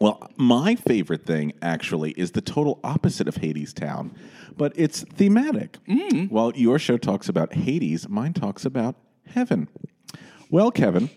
[0.00, 4.10] well, my favorite thing actually is the total opposite of Hadestown,
[4.56, 5.78] but it's thematic.
[5.88, 6.30] Mm.
[6.30, 9.68] While your show talks about Hades, mine talks about heaven.
[10.50, 11.10] Well, Kevin,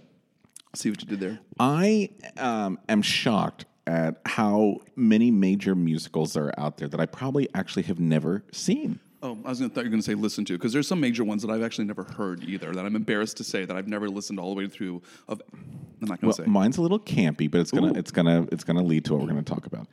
[0.73, 1.39] See what you did there.
[1.59, 7.49] I um, am shocked at how many major musicals are out there that I probably
[7.53, 8.99] actually have never seen.
[9.23, 11.23] Oh, I was gonna thought you were gonna say listen to because there's some major
[11.23, 12.71] ones that I've actually never heard either.
[12.73, 15.01] That I'm embarrassed to say that I've never listened all the way through.
[15.27, 16.45] Of I'm not gonna Well, say.
[16.45, 17.95] mine's a little campy, but it's gonna Ooh.
[17.99, 19.88] it's gonna it's gonna lead to what we're gonna talk about.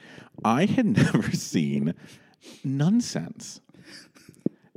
[0.44, 1.94] I had never seen
[2.66, 3.60] Nunsense,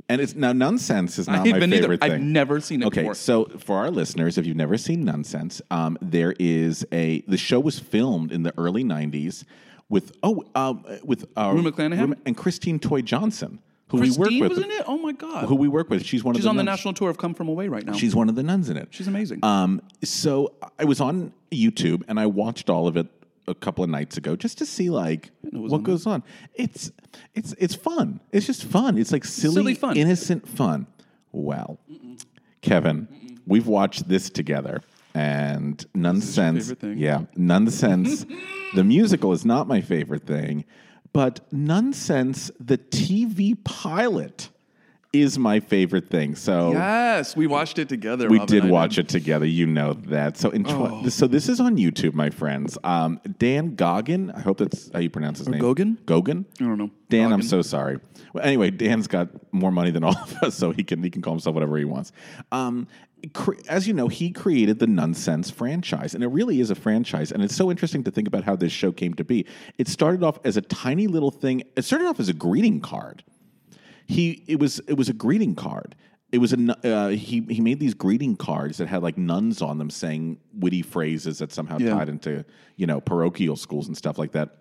[0.08, 1.82] and it's now Nunsense is not my haven't either.
[1.82, 3.14] favorite I've never seen it Okay, before.
[3.14, 7.60] so for our listeners, if you've never seen Nunsense, um, there is a the show
[7.60, 9.44] was filmed in the early '90s
[9.88, 12.18] with oh um, with uh, Rue McClanahan?
[12.26, 13.60] and Christine Toy Johnson,
[13.92, 14.58] who Christine we work with.
[14.58, 14.82] was in it.
[14.86, 15.44] Oh my god.
[15.46, 16.04] Who we work with?
[16.04, 16.78] She's one She's of the on the nuns.
[16.78, 17.92] national tour of Come From Away right now.
[17.92, 18.88] She's one of the nuns in it.
[18.90, 19.40] She's amazing.
[19.44, 23.06] Um, so I was on YouTube and I watched all of it
[23.48, 26.22] a couple of nights ago just to see like what on goes on.
[26.54, 26.90] It's
[27.34, 28.20] it's it's fun.
[28.32, 28.98] It's just fun.
[28.98, 29.96] It's like silly, Silly fun.
[29.96, 30.86] innocent fun.
[31.32, 31.78] Well,
[32.60, 33.08] Kevin,
[33.46, 34.80] we've watched this together,
[35.14, 36.58] and Nunsense.
[36.60, 36.98] favorite thing.
[36.98, 38.26] Yeah, Nunsense.
[38.74, 40.64] the musical is not my favorite thing,
[41.12, 42.50] but Nunsense.
[42.60, 44.48] The TV pilot
[45.12, 46.34] is my favorite thing.
[46.34, 48.30] So Yes, we watched it together.
[48.30, 49.44] we Rob did watch it together.
[49.44, 50.38] You know that.
[50.38, 51.08] So in tw- Oh.
[51.10, 52.78] so this is on YouTube, my friends.
[52.82, 54.30] Um, Dan Goggin.
[54.30, 55.60] I hope that's how you pronounce his name.
[55.60, 55.98] Goggin?
[56.06, 56.46] Goggin.
[56.60, 56.90] I don't know.
[57.10, 57.98] Dan, I'm so sorry.
[58.32, 61.20] Well, anyway, Dan's got more money than all of us, so he can he can
[61.20, 62.12] call himself whatever he wants.
[62.50, 62.86] Um,
[63.68, 67.32] as you know, he created the Nunsense franchise, and it really is a franchise.
[67.32, 69.46] And it's so interesting to think about how this show came to be.
[69.78, 71.62] It started off as a tiny little thing.
[71.76, 73.22] It started off as a greeting card
[74.06, 75.94] he it was it was a greeting card.
[76.30, 79.78] It was a uh, he he made these greeting cards that had like nuns on
[79.78, 81.94] them saying witty phrases that somehow Yeah.
[81.94, 82.44] tied into
[82.76, 84.56] you know parochial schools and stuff like that.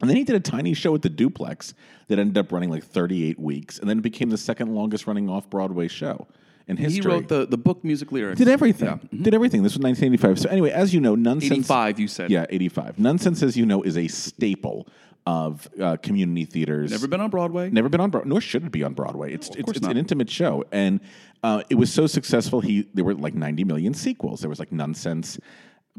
[0.00, 1.72] And then he did a tiny show at the Duplex
[2.08, 5.28] that ended up running like 38 weeks, and then it became the second longest running
[5.30, 6.26] off Broadway show
[6.66, 7.10] He history.
[7.12, 8.38] wrote the, the book music lyrics.
[8.38, 8.88] did everything.
[8.88, 8.94] Yeah.
[8.94, 9.22] Mm-hmm.
[9.22, 9.62] Did everything.
[9.62, 10.40] This was 1985.
[10.40, 11.52] So anyway, as you know, Nunsense.
[11.52, 12.30] 85, you said.
[12.30, 12.96] Yeah, 85.
[12.96, 14.86] Nunsense, as you know, is a staple
[15.26, 16.90] of uh, community theaters.
[16.90, 17.70] Never been on Broadway.
[17.70, 19.32] Never been on Broadway, nor should it be on Broadway.
[19.32, 19.92] It's it's, course it's not.
[19.92, 21.00] an intimate show, and
[21.42, 22.60] uh, it was so successful.
[22.60, 24.40] He there were like ninety million sequels.
[24.40, 25.38] There was like Nunsense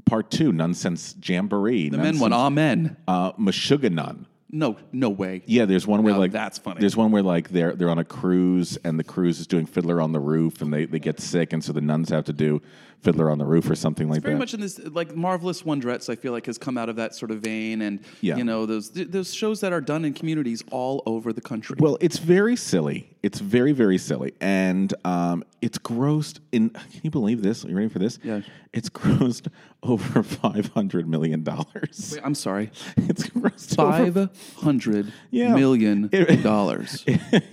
[0.05, 2.97] Part Two, Nunsense Jamboree, The men went, Amen.
[3.07, 4.27] uh, Meshuggah Nun.
[4.55, 5.41] No, no way.
[5.47, 6.79] Yeah, there's one where Now like that's funny.
[6.79, 9.99] There's one where like they're they're on a cruise and the cruise is doing Fiddler
[9.99, 12.61] on the Roof and they, they get sick and so the nuns have to do
[13.01, 14.39] Fiddler on the Roof or something like Very that.
[14.39, 17.31] much in this, like Marvelous Wonderettes, I feel like has come out of that sort
[17.31, 18.37] of vein, and Yeah.
[18.37, 21.75] you know those those shows that are done in communities all over the country.
[21.79, 23.09] Well, it's very silly.
[23.21, 26.39] It's very, very silly, and um, it's grossed.
[26.51, 27.65] In can you believe this?
[27.65, 28.19] Are you ready for this?
[28.23, 28.41] Yeah.
[28.73, 29.47] It's grossed
[29.83, 32.17] over five hundred million dollars.
[32.23, 34.29] I'm sorry, It's grossed over five
[34.63, 35.55] hundred Yeah.
[35.55, 37.03] million It- dollars.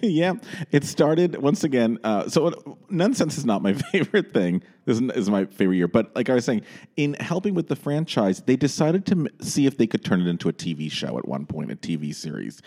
[0.00, 0.34] yeah,
[0.70, 1.98] it started once again.
[2.04, 2.54] Uh, so it,
[2.90, 4.62] Nunsense is not my favorite thing.
[4.84, 6.62] This is, my favorite year, but like I was saying,
[6.96, 10.26] in helping with the franchise, they decided to m- see if they could turn it
[10.26, 12.60] into a TV show at one point, a TV series,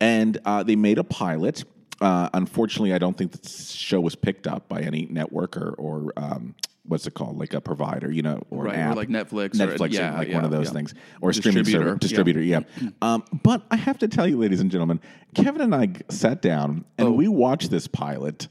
[0.00, 1.64] and uh, they made a pilot.
[2.00, 6.12] Uh, unfortunately, I don't think the show was picked up by any network or, or
[6.16, 8.96] um, what's it called, like a provider, you know, or Right, an or app.
[8.96, 10.72] like Netflix or- Netflix, yeah, like yeah, one of those yeah.
[10.72, 12.60] things, or streaming Distributor, service, distributor, yeah.
[13.02, 15.00] Um, but I have to tell you, ladies and gentlemen,
[15.34, 17.12] Kevin and I sat down and Oh.
[17.12, 18.48] we watched this pilot,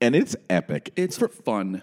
[0.00, 0.92] and it's epic.
[0.96, 1.82] It's for fun.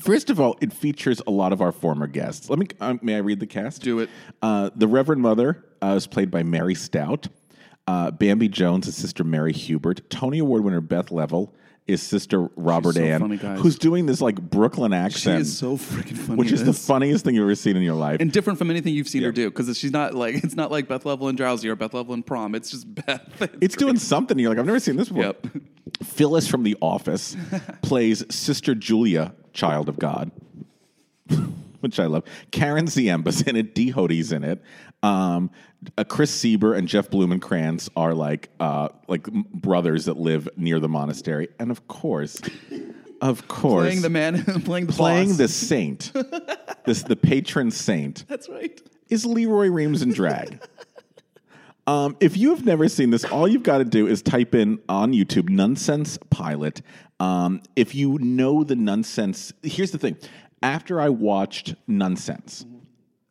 [0.00, 2.48] First of all, it features a lot of our former guests.
[2.48, 2.66] Let me.
[2.80, 3.82] Uh, may I read the cast?
[3.82, 4.08] Do it.
[4.40, 7.28] Uh, the Reverend Mother uh, is played by Mary Stout.
[7.86, 10.08] Uh, Bambi Jones is Sister Mary Hubert.
[10.08, 11.54] Tony Award winner Beth Leavel
[11.86, 15.38] is Sister Robert so Ann, funny, who's doing this like Brooklyn accent.
[15.38, 16.36] She is so freaking funny.
[16.38, 18.18] which is the funniest thing you've ever seen in your life.
[18.20, 19.28] and different from anything you've seen Yeah.
[19.28, 21.92] her do because she's not like it's not like Beth Leavel and Drowsy or Beth
[21.92, 22.54] Leavel and Prom.
[22.54, 23.22] It's just Beth.
[23.60, 24.38] it's doing something.
[24.38, 25.24] You're like, I've never seen this before.
[25.24, 25.46] Yep.
[26.04, 27.36] Phyllis from The Office
[27.82, 30.30] plays Sister Julia, child of God,
[31.80, 32.24] which I love.
[32.50, 33.74] Karen Ziemba's in it.
[33.74, 34.62] Dee Hoty's in it.
[35.02, 35.50] Um,
[35.98, 40.88] uh, Chris Sieber and Jeff Blumenkrantz are like uh, like brothers that live near the
[40.88, 42.40] monastery, and of course,
[43.20, 45.38] of course, playing the man, playing the playing boss.
[45.38, 46.12] the saint,
[46.84, 48.80] this the patron saint That's right.
[49.08, 50.62] is Lee Roy Reams in drag.
[51.88, 54.78] Um, if you have never seen this, all you've got to do is type in
[54.88, 56.80] on YouTube "Nunsense pilot."
[57.18, 60.16] Um, if you know the Nunsense, here's the thing:
[60.62, 62.64] after I watched Nunsense,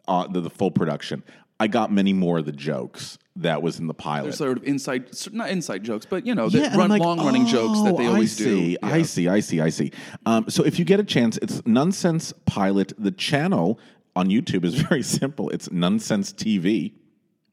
[0.08, 1.24] uh, the, the full production,
[1.62, 4.24] I got many more of the jokes that was in the pilot.
[4.24, 7.46] There's sort of inside, not inside jokes, but you know, the Yeah, run, like, long-running
[7.46, 8.78] jokes that they "Oh, always I see, do.
[8.82, 9.92] I see, I see, I see.
[10.26, 12.94] Um, so if you get a chance, it's Nunsense Pilot.
[12.98, 13.80] The channel
[14.16, 15.50] on YouTube is very simple.
[15.52, 16.94] It's Nunsense TV.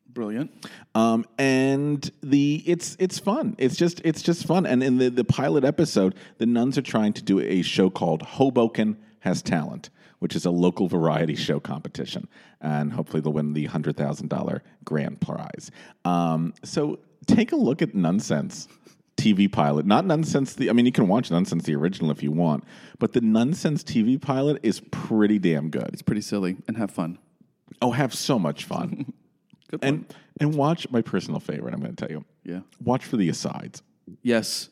[0.08, 0.50] Brilliant.
[0.94, 3.54] Um, and the it's it's fun.
[3.58, 4.64] It's just it's just fun.
[4.64, 8.22] And in the, the pilot episode, the nuns are trying to do a show called
[8.22, 12.28] Hoboken Has Talent, which is a local variety show competition,
[12.60, 15.70] and hopefully they'll win the hundred thousand dollar grand prize.
[16.04, 18.68] Um, so take a look at Nunsense.
[19.16, 20.54] TV pilot, not Nunsense.
[20.54, 22.62] The I mean, you can watch Nunsense the original if you want,
[23.00, 25.90] but the Nunsense TV pilot is pretty damn good.
[25.92, 27.18] It's pretty silly and have fun.
[27.82, 29.12] Oh, have so much fun.
[29.70, 31.74] Good and and watch my personal favorite.
[31.74, 32.24] I'm going to tell you.
[32.44, 32.60] Yeah.
[32.82, 33.82] Watch for the asides.
[34.22, 34.70] Yes.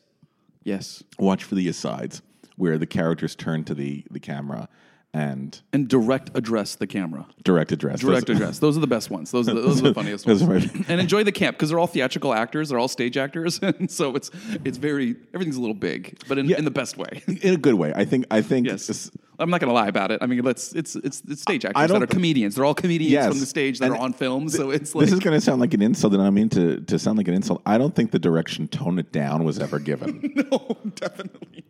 [0.63, 1.03] Yes.
[1.19, 2.21] Watch for the asides
[2.55, 4.67] where the characters turn to the the camera
[5.13, 7.25] and And direct address the camera.
[7.43, 8.01] direct address.
[8.01, 8.59] Direct Those- address.
[8.59, 9.31] Those are the best ones.
[9.31, 10.41] Those are the, those are the funniest ones.
[10.87, 12.69] and enjoy the camp because they're all theatrical actors.
[12.69, 14.29] They're all stage actors, and so it's
[14.65, 16.57] it's very everything's a little big, but in, Yeah.
[16.57, 17.23] in the best way.
[17.41, 17.93] in a good way.
[17.95, 18.25] I think.
[18.29, 18.67] I think.
[18.67, 19.09] Yes.
[19.39, 20.19] I'm not going to lie about it.
[20.23, 22.55] I mean, let's it's it's, it's stage actors that are comedians.
[22.55, 23.27] They're all comedians Yes.
[23.29, 24.49] from the stage that And are on film.
[24.49, 26.81] So it's like this is going to sound like an insult, and I mean to,
[26.81, 27.61] to sound like an insult.
[27.65, 30.33] I don't think the direction "tone it down" was ever given.
[30.35, 31.63] no, definitely.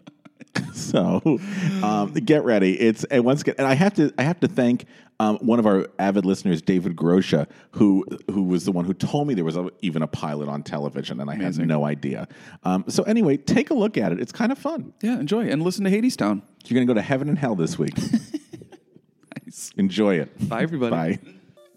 [0.74, 1.40] so
[1.84, 2.80] um, get ready.
[2.80, 4.86] It's and once again, and I have to I have to thank
[5.20, 9.28] um, one of our avid listeners, David Grosha, who who was the one who told
[9.28, 12.28] me there was a, even a pilot on television, and I had no idea.
[12.64, 14.20] Um, so anyway, take a look at it.
[14.20, 14.94] It's kind of fun.
[15.02, 16.42] Yeah, enjoy and listen to Hadestown.
[16.66, 17.98] You're going to go to heaven and hell this week.
[19.46, 19.72] nice.
[19.78, 20.50] Enjoy it.
[20.50, 21.18] Bye, everybody.
[21.18, 21.20] Bye.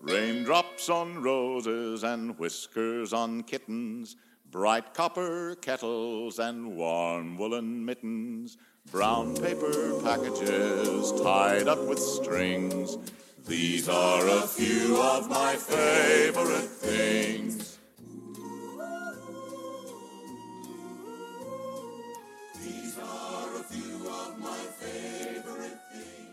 [0.03, 4.17] Raindrops on roses and whiskers on kittens,
[4.51, 8.59] bright copper kettles and warm woolen mittens,
[8.91, 12.99] brown paper packages tied up with strings.
[13.47, 17.79] These are a few of my favorite things.
[22.61, 26.27] These are a few of my favorite things.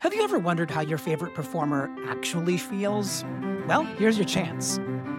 [0.00, 3.24] Have you ever wondered how your favorite performer actually feels?
[3.68, 4.80] Well, here's your chance.